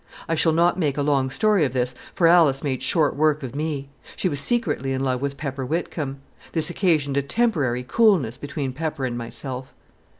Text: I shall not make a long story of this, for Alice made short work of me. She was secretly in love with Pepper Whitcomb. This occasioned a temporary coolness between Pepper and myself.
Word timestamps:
I 0.27 0.33
shall 0.33 0.51
not 0.51 0.79
make 0.79 0.97
a 0.97 1.03
long 1.03 1.29
story 1.29 1.63
of 1.63 1.73
this, 1.73 1.93
for 2.15 2.25
Alice 2.25 2.63
made 2.63 2.81
short 2.81 3.15
work 3.15 3.43
of 3.43 3.53
me. 3.55 3.89
She 4.15 4.29
was 4.29 4.39
secretly 4.39 4.93
in 4.93 5.03
love 5.03 5.21
with 5.21 5.37
Pepper 5.37 5.63
Whitcomb. 5.63 6.21
This 6.53 6.71
occasioned 6.71 7.17
a 7.17 7.21
temporary 7.21 7.85
coolness 7.87 8.35
between 8.35 8.73
Pepper 8.73 9.05
and 9.05 9.15
myself. 9.15 9.75